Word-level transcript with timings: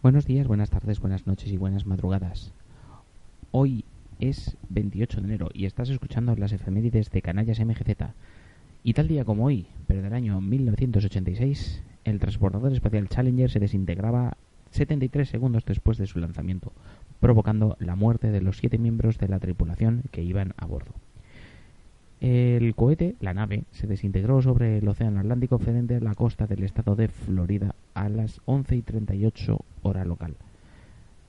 Buenos 0.00 0.24
días, 0.24 0.46
buenas 0.46 0.70
tardes, 0.70 1.00
buenas 1.00 1.26
noches 1.26 1.52
y 1.52 1.58
buenas 1.58 1.84
madrugadas. 1.84 2.54
Hoy 3.50 3.84
es 4.20 4.56
28 4.70 5.20
de 5.20 5.26
enero 5.26 5.48
y 5.52 5.66
estás 5.66 5.90
escuchando 5.90 6.34
las 6.36 6.52
efemérides 6.52 7.10
de 7.10 7.20
Canallas 7.20 7.60
MGZ. 7.60 8.14
Y 8.82 8.94
tal 8.94 9.08
día 9.08 9.26
como 9.26 9.44
hoy, 9.44 9.66
pero 9.86 10.00
del 10.00 10.14
año 10.14 10.40
1986, 10.40 11.82
el 12.04 12.20
transportador 12.20 12.72
espacial 12.72 13.10
Challenger 13.10 13.50
se 13.50 13.60
desintegraba 13.60 14.38
73 14.70 15.28
segundos 15.28 15.64
después 15.64 15.98
de 15.98 16.06
su 16.06 16.18
lanzamiento, 16.18 16.72
provocando 17.20 17.76
la 17.80 17.96
muerte 17.96 18.30
de 18.30 18.40
los 18.40 18.58
siete 18.58 18.78
miembros 18.78 19.18
de 19.18 19.28
la 19.28 19.38
tripulación 19.38 20.02
que 20.10 20.22
iban 20.22 20.54
a 20.56 20.66
bordo. 20.66 20.92
El 22.20 22.74
cohete, 22.74 23.14
la 23.20 23.32
nave, 23.32 23.62
se 23.70 23.86
desintegró 23.86 24.42
sobre 24.42 24.78
el 24.78 24.88
Océano 24.88 25.20
Atlántico 25.20 25.58
frente 25.58 25.96
a 25.96 26.00
la 26.00 26.16
costa 26.16 26.46
del 26.48 26.64
estado 26.64 26.96
de 26.96 27.06
Florida 27.08 27.76
a 27.94 28.08
las 28.08 28.40
11 28.44 28.76
y 28.76 28.82
38 28.82 29.58
hora 29.82 30.04
local. 30.04 30.34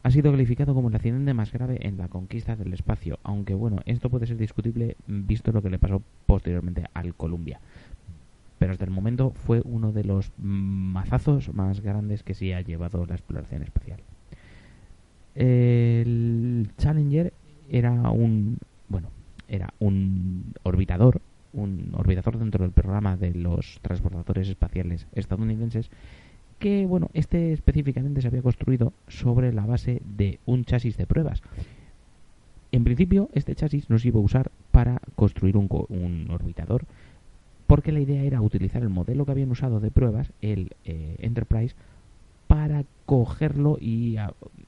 Ha 0.01 0.11
sido 0.11 0.31
calificado 0.31 0.73
como 0.73 0.89
el 0.89 0.95
accidente 0.95 1.33
más 1.33 1.51
grave 1.51 1.77
en 1.81 1.97
la 1.97 2.07
conquista 2.07 2.55
del 2.55 2.73
espacio, 2.73 3.19
aunque 3.21 3.53
bueno, 3.53 3.81
esto 3.85 4.09
puede 4.09 4.25
ser 4.25 4.37
discutible 4.37 4.95
visto 5.05 5.51
lo 5.51 5.61
que 5.61 5.69
le 5.69 5.77
pasó 5.77 6.01
posteriormente 6.25 6.85
al 6.93 7.13
Columbia. 7.13 7.59
Pero 8.59 8.73
hasta 8.73 8.85
el 8.85 8.91
momento 8.91 9.31
fue 9.31 9.61
uno 9.63 9.91
de 9.91 10.03
los 10.03 10.31
mazazos 10.37 11.53
más 11.53 11.81
grandes 11.81 12.23
que 12.23 12.33
se 12.33 12.53
ha 12.53 12.61
llevado 12.61 13.05
la 13.05 13.15
exploración 13.15 13.63
espacial. 13.63 14.01
El 15.33 16.69
Challenger 16.77 17.33
era 17.69 17.93
un 18.11 18.57
bueno, 18.89 19.09
era 19.47 19.73
un 19.79 20.53
orbitador, 20.63 21.21
un 21.53 21.91
orbitador 21.95 22.37
dentro 22.37 22.63
del 22.63 22.71
programa 22.71 23.15
de 23.15 23.33
los 23.33 23.79
transportadores 23.81 24.49
espaciales 24.49 25.07
estadounidenses 25.13 25.89
que, 26.57 26.85
bueno, 26.85 27.09
este 27.13 27.53
específicamente 27.53 28.21
se 28.21 28.27
había 28.27 28.41
construido 28.41 28.91
sobre 29.07 29.53
la 29.53 29.65
base 29.65 30.01
de 30.17 30.39
un 30.45 30.65
chasis 30.65 30.97
de 30.97 31.07
pruebas. 31.07 31.41
En 32.71 32.83
principio, 32.83 33.29
este 33.33 33.55
chasis 33.55 33.89
nos 33.89 34.05
iba 34.05 34.19
a 34.19 34.23
usar 34.23 34.51
para 34.71 35.01
construir 35.15 35.57
un, 35.57 35.67
un 35.89 36.27
orbitador, 36.29 36.85
porque 37.69 37.91
la 37.91 37.99
idea 37.99 38.23
era 38.23 38.41
utilizar 38.41 38.81
el 38.81 38.89
modelo 38.89 39.25
que 39.25 39.31
habían 39.31 39.51
usado 39.51 39.79
de 39.79 39.91
pruebas, 39.91 40.31
el 40.41 40.71
eh, 40.85 41.17
Enterprise, 41.19 41.75
para 42.47 42.83
cogerlo 43.05 43.77
y 43.79 44.17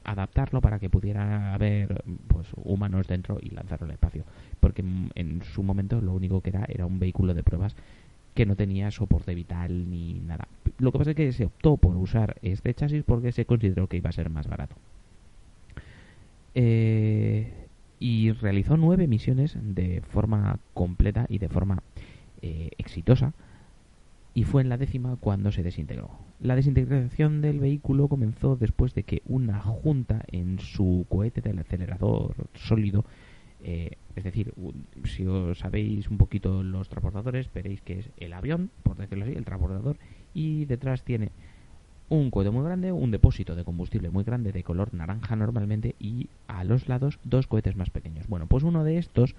adaptarlo 0.04 0.62
para 0.62 0.78
que 0.78 0.88
pudiera 0.88 1.56
haber 1.56 2.04
pues, 2.28 2.48
humanos 2.64 3.08
dentro 3.08 3.40
y 3.42 3.50
lanzarlo 3.50 3.88
al 3.88 3.94
espacio. 3.94 4.24
Porque 4.60 4.84
en 5.16 5.42
su 5.42 5.64
momento 5.64 6.00
lo 6.00 6.14
único 6.14 6.42
que 6.42 6.52
era 6.52 6.64
era 6.70 6.86
un 6.86 7.00
vehículo 7.00 7.34
de 7.34 7.42
pruebas 7.42 7.76
que 8.36 8.46
no 8.46 8.56
tenía 8.56 8.92
soporte 8.92 9.34
vital 9.34 9.90
ni 9.90 10.20
nada. 10.20 10.48
Lo 10.78 10.92
que 10.92 11.00
pasa 11.00 11.10
es 11.10 11.16
que 11.16 11.34
se 11.34 11.46
optó 11.46 11.78
por 11.78 11.98
usar 11.98 12.38
este 12.44 12.72
chasis 12.76 13.04
porque 13.04 13.32
se 13.32 13.46
consideró 13.46 13.88
que 13.88 13.98
iba 13.98 14.12
a 14.12 14.14
ser 14.14 14.30
más 14.30 14.46
barato. 14.48 14.76
Eh, 16.54 17.52
y 17.98 18.32
realizó 18.32 18.78
nueve 18.78 19.08
misiones 19.08 19.58
de 19.60 20.02
forma 20.02 20.60
completa 20.76 21.26
y 21.30 21.40
de 21.40 21.50
forma 21.50 21.82
eh, 22.42 22.72
exitosa 22.78 23.34
y 24.34 24.44
fue 24.44 24.62
en 24.62 24.70
la 24.70 24.78
décima 24.78 25.18
cuando 25.20 25.52
se 25.52 25.64
desintegró. 25.64 26.10
La 26.40 26.56
desintegración 26.56 27.42
del 27.42 27.60
vehículo 27.60 28.08
comenzó 28.08 28.56
después 28.56 28.96
de 28.96 29.04
que 29.04 29.22
una 29.26 29.60
junta 29.60 30.24
en 30.32 30.60
su 30.60 31.06
cohete 31.10 31.42
del 31.42 31.60
acelerador 31.60 32.34
sólido, 32.56 33.06
eh, 33.64 33.92
es 34.16 34.24
decir, 34.24 34.54
si 35.04 35.26
os 35.26 35.60
sabéis 35.60 36.10
un 36.10 36.18
poquito 36.18 36.64
los 36.64 36.90
transportadores, 36.90 37.52
veréis 37.54 37.82
que 37.82 38.00
es 38.00 38.10
el 38.18 38.34
avión, 38.34 38.70
por 38.84 38.98
decirlo 38.98 39.26
así, 39.26 39.34
el 39.34 39.46
transportador, 39.46 39.98
y 40.34 40.66
detrás 40.66 41.04
tiene 41.04 41.30
un 42.10 42.30
cohete 42.32 42.52
muy 42.52 42.64
grande, 42.64 42.92
un 42.92 43.12
depósito 43.12 43.56
de 43.56 43.64
combustible 43.64 44.10
muy 44.10 44.24
grande 44.24 44.52
de 44.52 44.64
color 44.64 44.94
naranja 44.94 45.36
normalmente 45.36 45.96
y 46.00 46.28
a 46.48 46.64
los 46.64 46.90
lados 46.90 47.20
dos 47.24 47.48
cohetes 47.48 47.76
más 47.76 47.90
pequeños. 47.90 48.28
Bueno, 48.28 48.48
pues 48.48 48.64
uno 48.64 48.84
de 48.84 48.98
estos 48.98 49.36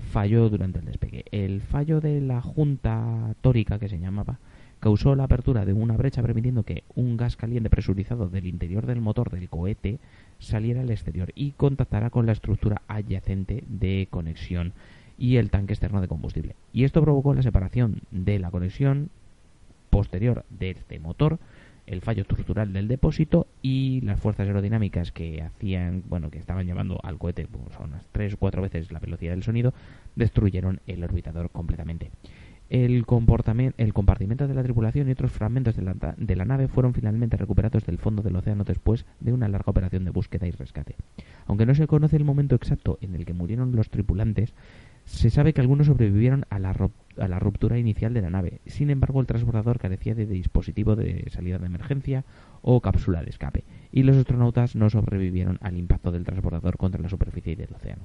falló 0.00 0.48
durante 0.48 0.78
el 0.78 0.86
despegue. 0.86 1.24
El 1.30 1.60
fallo 1.60 2.00
de 2.00 2.20
la 2.20 2.40
junta 2.40 3.34
tórica, 3.40 3.78
que 3.78 3.88
se 3.88 4.00
llamaba, 4.00 4.38
causó 4.80 5.14
la 5.14 5.24
apertura 5.24 5.64
de 5.64 5.72
una 5.72 5.96
brecha 5.96 6.22
permitiendo 6.22 6.62
que 6.62 6.84
un 6.94 7.16
gas 7.16 7.36
caliente 7.36 7.70
presurizado 7.70 8.28
del 8.28 8.46
interior 8.46 8.86
del 8.86 9.00
motor 9.00 9.30
del 9.30 9.48
cohete 9.48 9.98
saliera 10.38 10.80
al 10.80 10.90
exterior 10.90 11.30
y 11.34 11.52
contactara 11.52 12.10
con 12.10 12.26
la 12.26 12.32
estructura 12.32 12.82
adyacente 12.88 13.64
de 13.68 14.08
conexión 14.10 14.72
y 15.18 15.36
el 15.36 15.50
tanque 15.50 15.74
externo 15.74 16.00
de 16.00 16.08
combustible. 16.08 16.56
Y 16.72 16.84
esto 16.84 17.02
provocó 17.02 17.34
la 17.34 17.42
separación 17.42 18.00
de 18.10 18.38
la 18.38 18.50
conexión 18.50 19.10
posterior 19.90 20.44
de 20.48 20.70
este 20.70 20.98
motor 20.98 21.38
el 21.90 22.02
fallo 22.02 22.22
estructural 22.22 22.72
del 22.72 22.86
depósito 22.86 23.48
y 23.62 24.00
las 24.02 24.20
fuerzas 24.20 24.46
aerodinámicas 24.46 25.10
que 25.10 25.42
hacían, 25.42 26.04
bueno, 26.08 26.30
que 26.30 26.38
estaban 26.38 26.64
llevando 26.64 27.00
al 27.02 27.18
cohete 27.18 27.48
pues, 27.50 27.76
unas 27.84 28.06
tres 28.12 28.34
o 28.34 28.36
cuatro 28.36 28.62
veces 28.62 28.92
la 28.92 29.00
velocidad 29.00 29.32
del 29.32 29.42
sonido, 29.42 29.74
destruyeron 30.14 30.80
el 30.86 31.02
orbitador 31.02 31.50
completamente. 31.50 32.12
El, 32.68 33.04
el 33.76 33.92
compartimento 33.92 34.46
de 34.46 34.54
la 34.54 34.62
tripulación 34.62 35.08
y 35.08 35.12
otros 35.12 35.32
fragmentos 35.32 35.74
de 35.74 35.82
la, 35.82 35.94
de 36.16 36.36
la 36.36 36.44
nave 36.44 36.68
fueron 36.68 36.94
finalmente 36.94 37.36
recuperados 37.36 37.84
del 37.84 37.98
fondo 37.98 38.22
del 38.22 38.36
océano 38.36 38.62
después 38.62 39.04
de 39.18 39.32
una 39.32 39.48
larga 39.48 39.72
operación 39.72 40.04
de 40.04 40.12
búsqueda 40.12 40.46
y 40.46 40.52
rescate. 40.52 40.94
Aunque 41.46 41.66
no 41.66 41.74
se 41.74 41.88
conoce 41.88 42.16
el 42.16 42.24
momento 42.24 42.54
exacto 42.54 42.98
en 43.00 43.16
el 43.16 43.24
que 43.24 43.32
murieron 43.32 43.74
los 43.74 43.90
tripulantes, 43.90 44.54
se 45.04 45.30
sabe 45.30 45.52
que 45.52 45.60
algunos 45.60 45.88
sobrevivieron 45.88 46.44
a 46.50 46.60
la, 46.60 46.72
a 47.20 47.28
la, 47.28 47.38
ruptura 47.38 47.78
inicial 47.78 48.14
de 48.14 48.22
la 48.22 48.30
nave. 48.30 48.60
Sin 48.66 48.90
embargo, 48.90 49.20
el 49.20 49.26
transportador 49.26 49.78
carecía 49.78 50.14
de 50.14 50.26
dispositivo 50.26 50.96
de 50.96 51.28
salida 51.30 51.58
de 51.58 51.66
emergencia 51.66 52.24
o 52.62 52.80
cápsula 52.80 53.22
de 53.22 53.30
escape, 53.30 53.64
y 53.92 54.02
los 54.02 54.16
astronautas 54.16 54.76
no 54.76 54.90
sobrevivieron 54.90 55.58
al 55.62 55.76
impacto 55.76 56.12
del 56.12 56.24
transportador 56.24 56.76
contra 56.76 57.02
la 57.02 57.08
superficie 57.08 57.56
del 57.56 57.74
océano. 57.74 58.02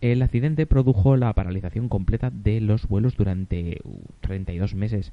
El 0.00 0.20
accidente 0.22 0.66
produjo 0.66 1.16
la 1.16 1.32
paralización 1.32 1.88
completa 1.88 2.30
de 2.30 2.60
los 2.60 2.86
vuelos 2.86 3.16
durante 3.16 3.80
32 4.20 4.72
uh, 4.72 4.76
meses 4.76 5.12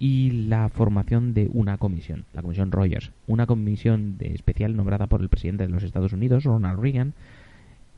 y 0.00 0.48
la 0.48 0.68
formación 0.68 1.34
de 1.34 1.48
una 1.52 1.78
comisión, 1.78 2.24
la 2.32 2.42
comisión 2.42 2.72
Rogers, 2.72 3.12
una 3.28 3.46
comisión 3.46 4.18
de 4.18 4.34
especial 4.34 4.74
nombrada 4.74 5.06
por 5.06 5.20
el 5.20 5.28
presidente 5.28 5.64
de 5.64 5.72
los 5.72 5.84
Estados 5.84 6.12
Unidos, 6.12 6.44
Ronald 6.44 6.80
Reagan, 6.80 7.14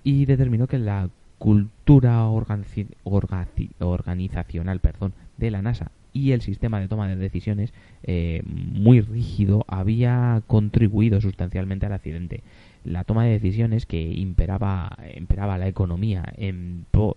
y 0.04 0.26
determinó 0.26 0.66
que 0.66 0.78
la 0.78 1.08
cultura 1.38 2.26
organizacional 2.28 4.80
perdón, 4.80 5.14
de 5.36 5.50
la 5.50 5.62
NASA 5.62 5.90
y 6.16 6.32
el 6.32 6.40
sistema 6.40 6.80
de 6.80 6.88
toma 6.88 7.08
de 7.08 7.16
decisiones 7.16 7.74
eh, 8.02 8.42
muy 8.46 9.02
rígido 9.02 9.66
había 9.68 10.42
contribuido 10.46 11.20
sustancialmente 11.20 11.84
al 11.84 11.92
accidente. 11.92 12.42
La 12.84 13.04
toma 13.04 13.24
de 13.24 13.32
decisiones 13.32 13.84
que 13.84 14.00
imperaba, 14.00 14.96
imperaba 15.14 15.58
la 15.58 15.68
economía 15.68 16.24
en 16.38 16.86
pro, 16.90 17.14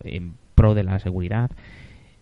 de 0.76 0.84
la 0.84 1.00
seguridad 1.00 1.50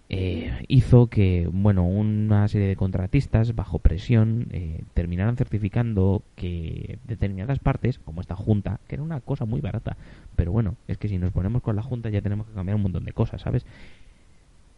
eh, 0.09 0.65
hizo 0.67 1.07
que 1.07 1.49
bueno 1.51 1.85
una 1.85 2.47
serie 2.47 2.67
de 2.67 2.75
contratistas 2.75 3.55
bajo 3.55 3.79
presión 3.79 4.47
eh, 4.51 4.83
terminaran 4.93 5.35
certificando 5.35 6.23
que 6.35 6.99
determinadas 7.05 7.59
partes 7.59 7.99
como 7.99 8.21
esta 8.21 8.35
junta 8.35 8.79
que 8.87 8.95
era 8.95 9.03
una 9.03 9.19
cosa 9.19 9.45
muy 9.45 9.59
barata 9.59 9.97
pero 10.37 10.51
bueno, 10.51 10.75
es 10.87 10.97
que 10.99 11.09
si 11.09 11.17
nos 11.17 11.33
ponemos 11.33 11.63
con 11.63 11.75
la 11.75 11.81
Junta 11.81 12.09
ya 12.09 12.21
tenemos 12.21 12.45
que 12.45 12.53
cambiar 12.53 12.75
un 12.75 12.83
montón 12.83 13.03
de 13.03 13.11
cosas, 13.11 13.41
¿sabes? 13.41 13.65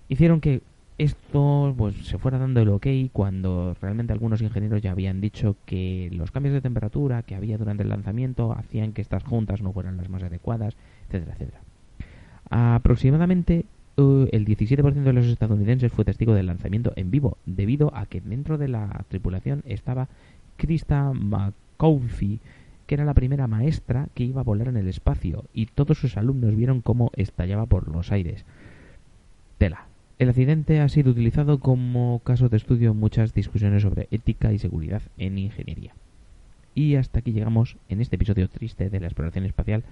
Hicieron 0.08 0.40
que 0.40 0.62
esto 0.98 1.76
pues 1.78 1.96
se 2.08 2.18
fuera 2.18 2.40
dando 2.40 2.62
el 2.62 2.70
ok 2.70 2.88
cuando 3.12 3.76
realmente 3.82 4.14
algunos 4.14 4.42
ingenieros 4.42 4.82
ya 4.82 4.92
habían 4.92 5.20
dicho 5.20 5.58
que 5.66 6.10
los 6.14 6.32
cambios 6.32 6.54
de 6.54 6.62
temperatura 6.62 7.24
que 7.24 7.36
había 7.36 7.58
durante 7.58 7.84
el 7.84 7.90
lanzamiento 7.90 8.54
hacían 8.54 8.94
que 8.94 9.02
estas 9.02 9.24
juntas 9.24 9.62
no 9.62 9.74
fueran 9.74 9.98
las 9.98 10.10
más 10.10 10.24
adecuadas, 10.24 10.76
etcétera, 11.08 11.34
etcétera. 11.34 11.62
Aproximadamente 12.50 13.66
uh, 14.00 14.28
el 14.32 14.46
17% 14.46 14.94
de 15.04 15.14
los 15.14 15.26
estadounidenses 15.26 15.92
fue 15.92 16.06
testigo 16.06 16.34
del 16.34 16.48
lanzamiento 16.48 16.94
en 16.96 17.12
vivo, 17.12 17.38
debido 17.46 17.96
a 17.96 18.06
que 18.06 18.22
dentro 18.22 18.58
de 18.58 18.68
la 18.68 19.06
tripulación 19.10 19.64
estaba 19.66 20.08
Krista 20.58 21.12
McCauley, 21.14 22.40
que 22.88 22.96
era 22.96 23.06
la 23.06 23.14
primera 23.14 23.48
maestra 23.48 24.08
que 24.16 24.24
iba 24.24 24.42
a 24.42 24.44
volar 24.44 24.68
en 24.68 24.78
el 24.78 24.88
espacio, 24.88 25.46
y 25.54 25.68
todos 25.68 25.98
sus 25.98 26.18
alumnos 26.18 26.56
vieron 26.56 26.82
cómo 26.82 27.12
estallaba 27.16 27.66
por 27.66 27.88
los 27.88 28.12
aires. 28.12 28.46
Tela. 29.58 29.86
El 30.18 30.28
accidente 30.28 30.82
ha 30.82 30.90
sido 30.90 31.12
utilizado 31.12 31.60
como 31.60 32.20
caso 32.26 32.50
de 32.50 32.58
estudio 32.58 32.92
en 32.92 32.98
muchas 32.98 33.34
discusiones 33.34 33.84
sobre 33.84 34.10
ética 34.12 34.52
y 34.52 34.60
seguridad 34.60 35.02
en 35.18 35.38
ingeniería. 35.38 35.94
Y 36.76 36.96
hasta 36.96 37.20
aquí 37.20 37.32
llegamos 37.32 37.78
en 37.88 38.02
este 38.02 38.18
episodio 38.18 38.50
triste 38.50 38.90
de 38.90 39.00
la 39.00 39.08
exploración 39.08 39.46
espacial, 39.46 39.84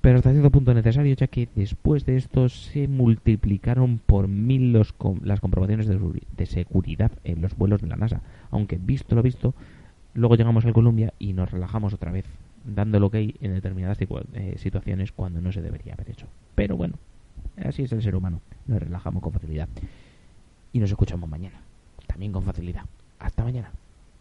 pero 0.00 0.18
hasta 0.18 0.30
cierto 0.30 0.50
punto 0.50 0.72
necesario, 0.74 1.14
ya 1.14 1.26
que 1.26 1.48
después 1.54 2.06
de 2.06 2.16
esto 2.16 2.48
se 2.48 2.88
multiplicaron 2.88 3.98
por 3.98 4.28
mil 4.28 4.72
los 4.72 4.94
las 5.22 5.40
comprobaciones 5.40 5.88
de 5.88 6.46
seguridad 6.46 7.12
en 7.24 7.42
los 7.42 7.56
vuelos 7.56 7.80
de 7.80 7.88
la 7.88 7.96
NASA, 7.96 8.22
aunque 8.50 8.78
visto 8.80 9.14
lo 9.14 9.22
visto, 9.22 9.54
Luego 10.18 10.34
llegamos 10.34 10.64
al 10.64 10.72
Columbia 10.72 11.14
y 11.20 11.32
nos 11.32 11.48
relajamos 11.48 11.94
otra 11.94 12.10
vez. 12.10 12.24
dando 12.64 12.98
el 12.98 13.04
ok 13.04 13.14
en 13.14 13.54
determinadas 13.54 13.98
eh, 14.00 14.54
situaciones 14.58 15.12
cuando 15.12 15.40
no 15.40 15.52
se 15.52 15.62
debería 15.62 15.94
haber 15.94 16.10
hecho. 16.10 16.26
Pero 16.56 16.76
bueno, 16.76 16.96
así 17.64 17.84
es 17.84 17.92
el 17.92 18.02
ser 18.02 18.16
humano, 18.16 18.40
nos 18.66 18.80
relajamos 18.80 19.22
con 19.22 19.32
facilidad. 19.32 19.68
Y 20.72 20.80
nos 20.80 20.90
escuchamos 20.90 21.30
mañana, 21.30 21.60
también 22.08 22.32
con 22.32 22.42
facilidad. 22.42 22.84
Hasta 23.20 23.44
mañana. 23.44 23.70